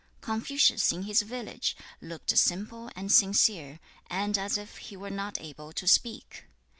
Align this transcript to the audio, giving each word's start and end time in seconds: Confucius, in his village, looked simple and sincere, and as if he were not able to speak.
Confucius, 0.21 0.91
in 0.91 1.03
his 1.03 1.21
village, 1.21 1.77
looked 2.01 2.35
simple 2.35 2.89
and 2.95 3.11
sincere, 3.11 3.79
and 4.07 4.35
as 4.35 4.57
if 4.57 4.77
he 4.77 4.97
were 4.97 5.11
not 5.11 5.39
able 5.39 5.71
to 5.73 5.87
speak. 5.87 6.45